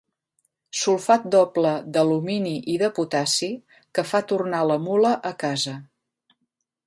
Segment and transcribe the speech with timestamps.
[0.83, 3.51] Sulfat doble d'alumini i de potassi
[3.99, 5.77] que fa tornar la mula a casa.